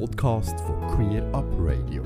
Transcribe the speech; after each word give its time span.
Podcast 0.00 0.58
von 0.60 0.96
Queer 0.96 1.22
Up 1.32 1.44
Radio. 1.58 2.02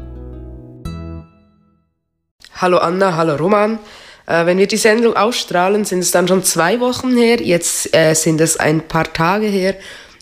Hallo 2.54 2.78
Anna, 2.78 3.16
hallo 3.16 3.36
Roman. 3.36 3.78
Äh, 4.26 4.44
wenn 4.46 4.58
wir 4.58 4.66
die 4.66 4.76
Sendung 4.76 5.16
ausstrahlen, 5.16 5.84
sind 5.84 6.00
es 6.00 6.10
dann 6.10 6.28
schon 6.28 6.42
zwei 6.42 6.80
Wochen 6.80 7.16
her. 7.16 7.40
Jetzt 7.40 7.94
äh, 7.94 8.14
sind 8.14 8.40
es 8.40 8.58
ein 8.58 8.86
paar 8.86 9.10
Tage 9.12 9.46
her. 9.46 9.74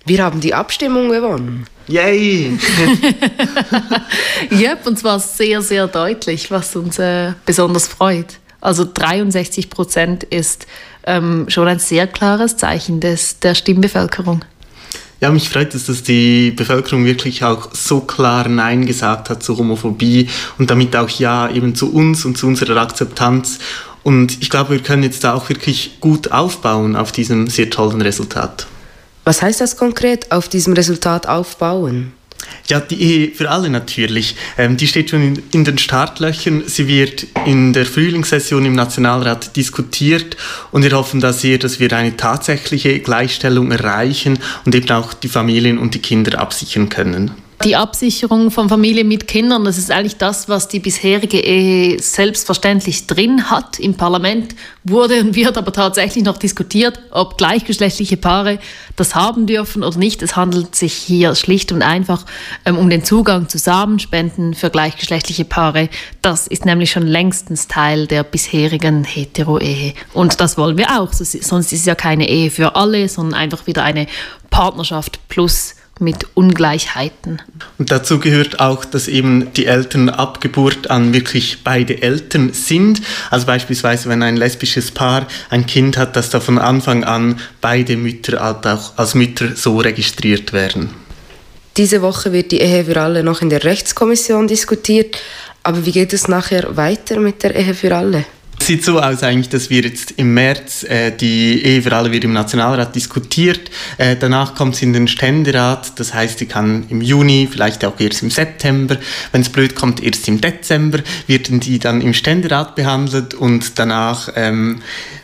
Wir 0.04 0.22
haben 0.22 0.40
die 0.40 0.54
Abstimmung 0.54 1.10
gewonnen. 1.10 1.66
Yay! 1.88 2.56
yep, 4.52 4.86
und 4.86 4.98
zwar 4.98 5.18
sehr, 5.18 5.60
sehr 5.62 5.88
deutlich, 5.88 6.50
was 6.50 6.76
uns 6.76 6.98
äh, 6.98 7.32
besonders 7.44 7.88
freut. 7.88 8.38
Also 8.60 8.84
63 8.92 9.70
Prozent 9.70 10.24
ist 10.24 10.66
ähm, 11.04 11.46
schon 11.48 11.66
ein 11.66 11.78
sehr 11.78 12.06
klares 12.06 12.56
Zeichen 12.56 13.00
des, 13.00 13.40
der 13.40 13.54
Stimmbevölkerung. 13.54 14.44
Ja, 15.20 15.30
mich 15.30 15.48
freut 15.48 15.74
es, 15.74 15.86
dass 15.86 16.02
die 16.02 16.50
Bevölkerung 16.50 17.06
wirklich 17.06 17.42
auch 17.42 17.70
so 17.72 18.00
klar 18.00 18.48
Nein 18.48 18.84
gesagt 18.84 19.30
hat 19.30 19.42
zur 19.42 19.56
Homophobie 19.56 20.28
und 20.58 20.70
damit 20.70 20.94
auch 20.94 21.08
Ja 21.08 21.48
eben 21.50 21.74
zu 21.74 21.92
uns 21.92 22.24
und 22.26 22.36
zu 22.36 22.46
unserer 22.46 22.76
Akzeptanz. 22.80 23.58
Und 24.02 24.40
ich 24.42 24.50
glaube, 24.50 24.70
wir 24.72 24.78
können 24.80 25.02
jetzt 25.02 25.24
da 25.24 25.32
auch 25.32 25.48
wirklich 25.48 26.00
gut 26.00 26.32
aufbauen 26.32 26.96
auf 26.96 27.12
diesem 27.12 27.48
sehr 27.48 27.70
tollen 27.70 28.02
Resultat. 28.02 28.66
Was 29.24 29.42
heißt 29.42 29.60
das 29.60 29.76
konkret, 29.76 30.30
auf 30.30 30.48
diesem 30.48 30.74
Resultat 30.74 31.26
aufbauen? 31.26 32.12
Ja, 32.68 32.80
die 32.80 33.00
Ehe 33.00 33.34
für 33.34 33.50
alle 33.50 33.70
natürlich. 33.70 34.36
Ähm, 34.58 34.76
die 34.76 34.86
steht 34.86 35.10
schon 35.10 35.22
in, 35.22 35.42
in, 35.52 35.64
den 35.64 35.78
Startlöchern. 35.78 36.64
Sie 36.66 36.88
wird 36.88 37.26
in 37.44 37.72
der 37.72 37.86
Frühlingssession 37.86 38.64
im 38.64 38.74
Nationalrat 38.74 39.56
diskutiert 39.56 40.36
und 40.72 40.82
wir 40.82 40.92
hoffen 40.92 41.20
da 41.20 41.32
sehr, 41.32 41.58
dass 41.58 41.78
wir 41.80 41.92
eine 41.92 42.16
tatsächliche 42.16 42.98
Gleichstellung 43.00 43.70
erreichen 43.70 44.38
und 44.64 44.74
eben 44.74 44.90
auch 44.90 45.14
die 45.14 45.28
Familien 45.28 45.78
und 45.78 45.94
die 45.94 46.00
Kinder 46.00 46.40
absichern 46.40 46.88
können. 46.88 47.45
Die 47.64 47.74
Absicherung 47.74 48.50
von 48.50 48.68
Familien 48.68 49.08
mit 49.08 49.26
Kindern, 49.26 49.64
das 49.64 49.78
ist 49.78 49.90
eigentlich 49.90 50.18
das, 50.18 50.48
was 50.48 50.68
die 50.68 50.78
bisherige 50.78 51.40
Ehe 51.40 52.00
selbstverständlich 52.00 53.06
drin 53.06 53.50
hat. 53.50 53.80
Im 53.80 53.94
Parlament 53.94 54.54
wurde 54.84 55.20
und 55.20 55.34
wird 55.34 55.56
aber 55.56 55.72
tatsächlich 55.72 56.22
noch 56.22 56.36
diskutiert, 56.36 57.00
ob 57.10 57.38
gleichgeschlechtliche 57.38 58.18
Paare 58.18 58.58
das 58.94 59.14
haben 59.14 59.46
dürfen 59.46 59.82
oder 59.82 59.98
nicht. 59.98 60.22
Es 60.22 60.36
handelt 60.36 60.74
sich 60.76 60.92
hier 60.92 61.34
schlicht 61.34 61.72
und 61.72 61.82
einfach 61.82 62.24
ähm, 62.66 62.76
um 62.76 62.90
den 62.90 63.04
Zugang 63.04 63.48
zu 63.48 63.58
Samenspenden 63.58 64.54
für 64.54 64.68
gleichgeschlechtliche 64.68 65.46
Paare. 65.46 65.88
Das 66.20 66.46
ist 66.46 66.66
nämlich 66.66 66.90
schon 66.90 67.06
längstens 67.06 67.68
Teil 67.68 68.06
der 68.06 68.22
bisherigen 68.22 69.02
Hetero-Ehe. 69.02 69.94
Und 70.12 70.40
das 70.40 70.58
wollen 70.58 70.76
wir 70.76 71.00
auch. 71.00 71.12
Sonst 71.12 71.72
ist 71.72 71.80
es 71.80 71.86
ja 71.86 71.94
keine 71.94 72.28
Ehe 72.28 72.50
für 72.50 72.76
alle, 72.76 73.08
sondern 73.08 73.40
einfach 73.40 73.66
wieder 73.66 73.82
eine 73.82 74.06
Partnerschaft 74.50 75.20
plus 75.28 75.74
mit 75.98 76.26
Ungleichheiten. 76.34 77.40
Und 77.78 77.90
dazu 77.90 78.18
gehört 78.18 78.60
auch, 78.60 78.84
dass 78.84 79.08
eben 79.08 79.52
die 79.54 79.66
Eltern 79.66 80.08
ab 80.08 80.40
Geburt 80.40 80.90
an 80.90 81.14
wirklich 81.14 81.64
beide 81.64 82.02
Eltern 82.02 82.52
sind. 82.52 83.00
Also 83.30 83.46
beispielsweise, 83.46 84.08
wenn 84.08 84.22
ein 84.22 84.36
lesbisches 84.36 84.90
Paar 84.90 85.26
ein 85.48 85.66
Kind 85.66 85.96
hat, 85.96 86.16
dass 86.16 86.30
da 86.30 86.40
von 86.40 86.58
Anfang 86.58 87.04
an 87.04 87.40
beide 87.60 87.96
Mütter 87.96 88.44
auch 88.44 88.98
als 88.98 89.14
Mütter 89.14 89.56
so 89.56 89.78
registriert 89.78 90.52
werden. 90.52 90.90
Diese 91.76 92.00
Woche 92.02 92.32
wird 92.32 92.52
die 92.52 92.60
Ehe 92.60 92.84
für 92.84 93.00
alle 93.00 93.22
noch 93.22 93.42
in 93.42 93.50
der 93.50 93.64
Rechtskommission 93.64 94.48
diskutiert. 94.48 95.18
Aber 95.62 95.84
wie 95.84 95.92
geht 95.92 96.12
es 96.12 96.28
nachher 96.28 96.76
weiter 96.76 97.20
mit 97.20 97.42
der 97.42 97.54
Ehe 97.54 97.74
für 97.74 97.94
alle? 97.94 98.24
Sieht 98.66 98.84
so 98.84 99.00
aus 99.00 99.22
eigentlich, 99.22 99.48
dass 99.48 99.70
wir 99.70 99.82
jetzt 99.82 100.12
im 100.16 100.34
März 100.34 100.82
äh, 100.82 101.12
die 101.12 101.64
Ehe 101.64 101.82
für 101.82 101.92
alle 101.94 102.10
wird 102.10 102.24
im 102.24 102.32
Nationalrat 102.32 102.96
diskutiert. 102.96 103.70
Äh, 103.96 104.16
danach 104.16 104.56
kommt 104.56 104.74
es 104.74 104.82
in 104.82 104.92
den 104.92 105.06
Ständerat. 105.06 105.98
Das 106.00 106.12
heißt, 106.12 106.40
die 106.40 106.46
kann 106.46 106.84
im 106.88 107.00
Juni, 107.00 107.48
vielleicht 107.50 107.84
auch 107.84 107.98
erst 108.00 108.24
im 108.24 108.30
September, 108.30 108.96
wenn 109.30 109.42
es 109.42 109.50
blöd 109.50 109.76
kommt, 109.76 110.02
erst 110.02 110.26
im 110.26 110.40
Dezember, 110.40 110.98
werden 111.28 111.60
die 111.60 111.78
dann 111.78 112.00
im 112.00 112.12
Ständerat 112.12 112.74
behandelt 112.74 113.34
und 113.34 113.78
danach 113.78 114.30
ähm, 114.34 114.82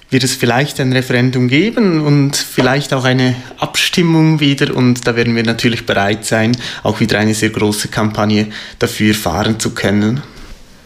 wird 0.08 0.22
es 0.22 0.36
vielleicht 0.36 0.78
ein 0.78 0.92
Referendum 0.92 1.48
geben 1.48 2.00
und 2.00 2.36
vielleicht 2.36 2.94
auch 2.94 3.04
eine 3.04 3.34
Abstimmung 3.58 4.38
wieder 4.38 4.76
und 4.76 5.06
da 5.06 5.16
werden 5.16 5.34
wir 5.34 5.42
natürlich 5.42 5.84
bereit 5.84 6.24
sein, 6.24 6.56
auch 6.84 7.00
wieder 7.00 7.18
eine 7.18 7.34
sehr 7.34 7.50
große 7.50 7.88
Kampagne 7.88 8.48
dafür 8.78 9.14
fahren 9.14 9.58
zu 9.58 9.70
können. 9.70 10.22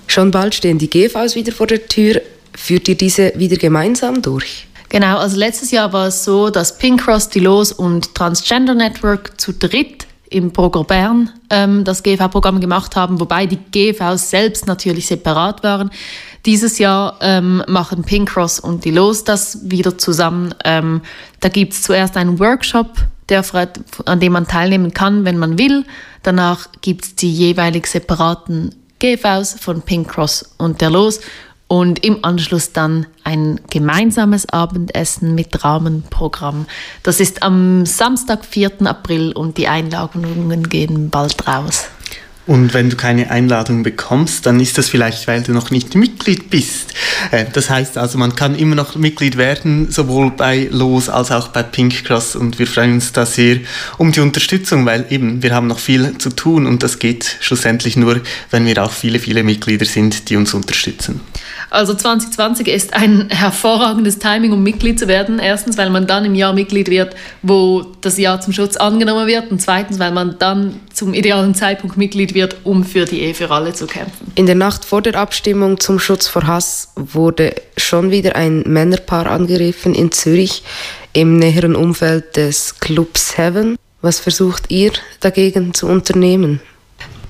Schon 0.06 0.30
bald 0.30 0.54
stehen 0.54 0.78
die 0.78 0.88
GVs 0.88 1.34
wieder 1.34 1.52
vor 1.52 1.66
der 1.66 1.86
Tür. 1.86 2.22
Führt 2.56 2.88
ihr 2.88 2.96
diese 2.96 3.32
wieder 3.36 3.56
gemeinsam 3.56 4.22
durch? 4.22 4.66
Genau, 4.88 5.18
also 5.18 5.36
letztes 5.36 5.70
Jahr 5.70 5.92
war 5.92 6.06
es 6.06 6.24
so, 6.24 6.48
dass 6.48 6.78
Pink 6.78 7.04
Cross, 7.04 7.28
die 7.28 7.40
Los 7.40 7.70
und 7.70 8.14
Transgender 8.14 8.74
Network 8.74 9.38
zu 9.40 9.52
dritt 9.52 10.06
im 10.30 10.52
Progr 10.52 10.84
Bern 10.84 11.30
ähm, 11.50 11.84
das 11.84 12.02
GV-Programm 12.02 12.60
gemacht 12.60 12.96
haben, 12.96 13.20
wobei 13.20 13.46
die 13.46 13.58
GVs 13.58 14.30
selbst 14.30 14.66
natürlich 14.66 15.06
separat 15.06 15.62
waren. 15.62 15.90
Dieses 16.46 16.78
Jahr 16.78 17.18
ähm, 17.20 17.62
machen 17.68 18.04
Pink 18.04 18.30
Cross 18.30 18.60
und 18.60 18.84
die 18.84 18.90
Los 18.90 19.24
das 19.24 19.70
wieder 19.70 19.98
zusammen. 19.98 20.54
Ähm, 20.64 21.02
da 21.40 21.48
gibt 21.48 21.74
es 21.74 21.82
zuerst 21.82 22.16
einen 22.16 22.38
Workshop, 22.38 22.88
der, 23.28 23.44
an 24.06 24.20
dem 24.20 24.32
man 24.32 24.46
teilnehmen 24.46 24.94
kann, 24.94 25.24
wenn 25.24 25.38
man 25.38 25.58
will. 25.58 25.84
Danach 26.22 26.68
gibt 26.80 27.04
es 27.04 27.14
die 27.16 27.32
jeweilig 27.32 27.86
separaten 27.86 28.74
GVs 28.98 29.56
von 29.60 29.82
Pink 29.82 30.08
Cross 30.08 30.54
und 30.58 30.80
der 30.80 30.90
Los 30.90 31.20
und 31.68 32.04
im 32.04 32.24
Anschluss 32.24 32.72
dann 32.72 33.06
ein 33.24 33.60
gemeinsames 33.70 34.48
Abendessen 34.48 35.34
mit 35.34 35.64
Rahmenprogramm. 35.64 36.66
Das 37.02 37.20
ist 37.20 37.42
am 37.42 37.86
Samstag, 37.86 38.44
4. 38.44 38.86
April 38.86 39.32
und 39.32 39.58
die 39.58 39.68
Einladungen 39.68 40.68
gehen 40.68 41.10
bald 41.10 41.46
raus. 41.48 41.88
Und 42.46 42.74
wenn 42.74 42.90
du 42.90 42.96
keine 42.96 43.30
Einladung 43.30 43.82
bekommst, 43.82 44.46
dann 44.46 44.60
ist 44.60 44.78
das 44.78 44.88
vielleicht, 44.88 45.26
weil 45.26 45.42
du 45.42 45.52
noch 45.52 45.70
nicht 45.70 45.96
Mitglied 45.96 46.48
bist. 46.48 46.94
Äh, 47.32 47.46
das 47.52 47.70
heißt 47.70 47.98
also, 47.98 48.18
man 48.18 48.36
kann 48.36 48.54
immer 48.54 48.76
noch 48.76 48.94
Mitglied 48.94 49.36
werden, 49.36 49.90
sowohl 49.90 50.30
bei 50.30 50.68
Los 50.70 51.08
als 51.08 51.32
auch 51.32 51.48
bei 51.48 51.64
Pink 51.64 52.04
Cross. 52.04 52.36
Und 52.36 52.58
wir 52.58 52.68
freuen 52.68 52.94
uns 52.94 53.12
da 53.12 53.26
sehr 53.26 53.58
um 53.98 54.12
die 54.12 54.20
Unterstützung, 54.20 54.86
weil 54.86 55.06
eben 55.10 55.42
wir 55.42 55.52
haben 55.54 55.66
noch 55.66 55.80
viel 55.80 56.18
zu 56.18 56.30
tun 56.30 56.66
und 56.66 56.82
das 56.82 56.98
geht 56.98 57.36
schlussendlich 57.40 57.96
nur, 57.96 58.20
wenn 58.50 58.64
wir 58.64 58.82
auch 58.82 58.92
viele, 58.92 59.18
viele 59.18 59.42
Mitglieder 59.42 59.84
sind, 59.84 60.30
die 60.30 60.36
uns 60.36 60.54
unterstützen. 60.54 61.20
Also 61.70 61.94
2020 61.94 62.68
ist 62.68 62.94
ein 62.94 63.28
hervorragendes 63.28 64.18
Timing, 64.18 64.52
um 64.52 64.62
Mitglied 64.62 64.98
zu 64.98 65.08
werden. 65.08 65.40
Erstens, 65.40 65.76
weil 65.76 65.90
man 65.90 66.06
dann 66.06 66.24
im 66.24 66.34
Jahr 66.34 66.52
Mitglied 66.52 66.88
wird, 66.88 67.16
wo 67.42 67.84
das 68.00 68.18
Jahr 68.18 68.40
zum 68.40 68.52
Schutz 68.52 68.76
angenommen 68.76 69.26
wird. 69.26 69.50
Und 69.50 69.60
zweitens, 69.60 69.98
weil 69.98 70.12
man 70.12 70.36
dann 70.38 70.80
zum 70.96 71.12
idealen 71.12 71.54
Zeitpunkt 71.54 71.98
Mitglied 71.98 72.32
wird, 72.32 72.56
um 72.64 72.82
für 72.82 73.04
die 73.04 73.20
Ehe 73.20 73.34
für 73.34 73.50
alle 73.50 73.74
zu 73.74 73.86
kämpfen. 73.86 74.32
In 74.34 74.46
der 74.46 74.54
Nacht 74.54 74.84
vor 74.84 75.02
der 75.02 75.14
Abstimmung 75.16 75.78
zum 75.78 75.98
Schutz 75.98 76.26
vor 76.26 76.46
Hass 76.46 76.92
wurde 76.96 77.54
schon 77.76 78.10
wieder 78.10 78.34
ein 78.34 78.62
Männerpaar 78.66 79.26
angegriffen 79.26 79.94
in 79.94 80.10
Zürich 80.10 80.62
im 81.12 81.38
näheren 81.38 81.76
Umfeld 81.76 82.36
des 82.36 82.80
Clubs 82.80 83.36
Heaven. 83.36 83.76
Was 84.00 84.20
versucht 84.20 84.70
ihr 84.70 84.92
dagegen 85.20 85.74
zu 85.74 85.86
unternehmen? 85.86 86.60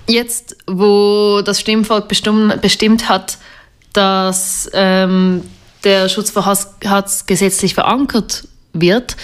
Jetzt, 0.06 0.56
wo 0.69 1.43
das 1.44 1.60
Stimmvolk 1.60 2.06
bestimmt, 2.06 3.09
hat, 3.09 3.38
dass 3.93 4.71
ähm, 4.75 5.43
der 5.83 6.09
Schutz 6.09 6.31
vor 6.31 6.47
Hass 6.47 7.27
gesetzlich 7.27 7.75
verankert 7.75 8.47
wird, 8.72 9.16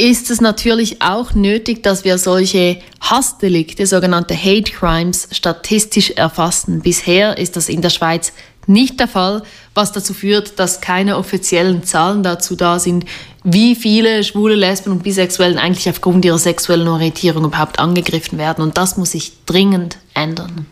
ist 0.00 0.30
es 0.30 0.40
natürlich 0.40 1.02
auch 1.02 1.34
nötig, 1.34 1.82
dass 1.82 2.04
wir 2.04 2.18
solche 2.18 2.80
Hassdelikte, 3.00 3.84
sogenannte 3.86 4.36
Hate 4.36 4.70
Crimes, 4.72 5.28
statistisch 5.32 6.12
erfassen. 6.12 6.80
Bisher 6.82 7.36
ist 7.36 7.56
das 7.56 7.68
in 7.68 7.82
der 7.82 7.90
Schweiz 7.90 8.32
nicht 8.68 9.00
der 9.00 9.08
Fall, 9.08 9.42
was 9.74 9.92
dazu 9.92 10.14
führt, 10.14 10.58
dass 10.58 10.80
keine 10.80 11.16
offiziellen 11.16 11.82
Zahlen 11.82 12.22
dazu 12.22 12.54
da 12.54 12.78
sind, 12.78 13.06
wie 13.42 13.74
viele 13.74 14.22
schwule, 14.22 14.54
Lesben 14.54 14.92
und 14.92 15.02
Bisexuellen 15.02 15.58
eigentlich 15.58 15.88
aufgrund 15.88 16.24
ihrer 16.24 16.38
sexuellen 16.38 16.86
Orientierung 16.86 17.44
überhaupt 17.44 17.78
angegriffen 17.78 18.38
werden. 18.38 18.62
Und 18.62 18.76
das 18.76 18.96
muss 18.96 19.12
sich 19.12 19.32
dringend 19.46 19.96
ändern. 20.14 20.66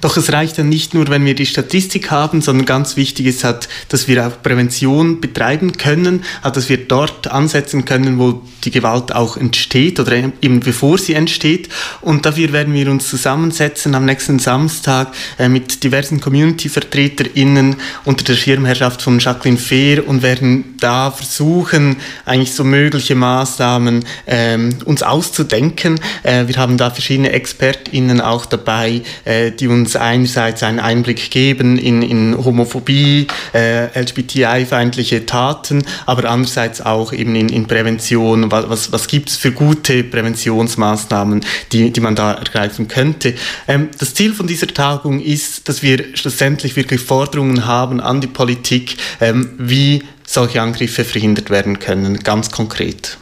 Doch 0.00 0.16
es 0.16 0.32
reicht 0.32 0.58
dann 0.58 0.68
nicht 0.68 0.94
nur, 0.94 1.08
wenn 1.08 1.24
wir 1.24 1.34
die 1.34 1.46
Statistik 1.46 2.10
haben, 2.10 2.40
sondern 2.40 2.66
ganz 2.66 2.96
wichtig 2.96 3.26
ist 3.26 3.44
halt, 3.44 3.68
dass 3.88 4.06
wir 4.06 4.26
auch 4.26 4.42
Prävention 4.42 5.20
betreiben 5.20 5.72
können, 5.72 6.24
halt, 6.42 6.56
dass 6.56 6.68
wir 6.68 6.76
dort 6.76 7.28
ansetzen 7.28 7.84
können, 7.84 8.18
wo 8.18 8.42
die 8.64 8.70
Gewalt 8.70 9.14
auch 9.14 9.36
entsteht 9.36 9.98
oder 10.00 10.12
eben 10.12 10.60
bevor 10.60 10.98
sie 10.98 11.14
entsteht. 11.14 11.68
Und 12.00 12.26
dafür 12.26 12.52
werden 12.52 12.74
wir 12.74 12.90
uns 12.90 13.08
zusammensetzen 13.08 13.94
am 13.94 14.04
nächsten 14.04 14.38
Samstag 14.38 15.12
äh, 15.38 15.48
mit 15.48 15.82
diversen 15.82 16.20
Community-VertreterInnen 16.20 17.76
unter 18.04 18.24
der 18.24 18.34
Schirmherrschaft 18.34 19.02
von 19.02 19.18
Jacqueline 19.18 19.58
Fehr 19.58 20.06
und 20.06 20.22
werden 20.22 20.76
da 20.80 21.10
versuchen, 21.10 21.96
eigentlich 22.24 22.52
so 22.52 22.64
mögliche 22.64 23.14
Maßnahmen 23.14 24.04
ähm, 24.26 24.76
uns 24.84 25.02
auszudenken. 25.02 26.00
Äh, 26.22 26.46
wir 26.46 26.56
haben 26.56 26.76
da 26.76 26.90
verschiedene 26.90 27.32
ExpertInnen 27.32 28.20
auch 28.20 28.46
dabei, 28.46 29.02
äh, 29.24 29.50
die 29.50 29.68
uns 29.68 29.87
uns 29.88 29.96
einerseits 29.96 30.62
einen 30.62 30.80
Einblick 30.80 31.30
geben 31.30 31.78
in, 31.78 32.02
in 32.02 32.36
Homophobie, 32.36 33.26
äh, 33.54 33.86
LGBTI-feindliche 33.98 35.24
Taten, 35.24 35.82
aber 36.04 36.28
andererseits 36.28 36.82
auch 36.82 37.14
eben 37.14 37.34
in, 37.34 37.48
in 37.48 37.66
Prävention. 37.66 38.50
Was, 38.52 38.92
was, 38.92 39.06
gibt 39.06 39.30
es 39.30 39.36
für 39.36 39.50
gute 39.50 40.04
Präventionsmaßnahmen, 40.04 41.42
die, 41.72 41.90
die 41.90 42.00
man 42.00 42.14
da 42.14 42.34
ergreifen 42.34 42.86
könnte? 42.86 43.34
Ähm, 43.66 43.88
das 43.98 44.12
Ziel 44.12 44.34
von 44.34 44.46
dieser 44.46 44.66
Tagung 44.66 45.20
ist, 45.20 45.70
dass 45.70 45.82
wir 45.82 46.04
schlussendlich 46.14 46.76
wirklich 46.76 47.00
Forderungen 47.00 47.64
haben 47.64 47.98
an 48.00 48.20
die 48.20 48.26
Politik, 48.26 48.98
ähm, 49.22 49.52
wie 49.56 50.02
solche 50.26 50.60
Angriffe 50.60 51.04
verhindert 51.04 51.48
werden 51.48 51.78
können, 51.78 52.18
ganz 52.18 52.50
konkret. 52.50 53.16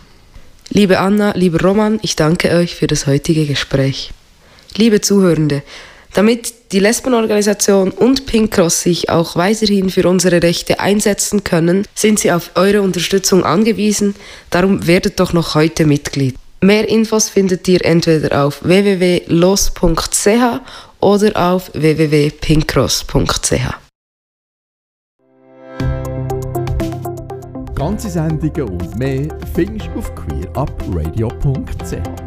Liebe 0.71 0.99
Anna, 0.99 1.31
lieber 1.37 1.61
Roman, 1.61 2.01
ich 2.03 2.17
danke 2.17 2.51
euch 2.51 2.75
für 2.75 2.89
das 2.89 3.07
heutige 3.07 3.47
Gespräch. 3.47 4.11
Liebe 4.77 5.01
Zuhörende, 5.01 5.63
damit 6.17 6.55
die 6.73 6.81
Lesbenorganisation 6.81 7.91
und 7.91 8.27
Pink 8.27 8.53
Cross 8.53 8.83
sich 8.83 9.11
auch 9.11 9.37
weiterhin 9.37 9.91
für 9.91 10.09
unsere 10.09 10.43
Rechte 10.43 10.81
einsetzen 10.81 11.45
können, 11.45 11.87
sind 11.95 12.19
sie 12.19 12.33
auf 12.33 12.51
eure 12.55 12.83
Unterstützung 12.83 13.45
angewiesen. 13.45 14.15
Darum 14.51 14.87
werdet 14.87 15.21
doch 15.21 15.33
noch 15.33 15.55
heute 15.55 15.87
Mitglied. 15.87 16.37
Mehr 16.61 16.89
Infos 16.89 17.29
findet 17.29 17.69
ihr 17.69 17.85
entweder 17.85 18.45
auf 18.45 18.65
www.los.ch 18.65 20.29
oder 21.01 21.53
auf 21.53 21.71
www.pinkcross.ch. 21.75 23.53
Ganze 27.75 28.11
Sendungen 28.11 28.69
und 28.69 28.99
mehr 28.99 29.29
findest 29.55 29.91
du 29.95 29.99
auf 29.99 30.13
queerupradio.ch. 30.15 32.26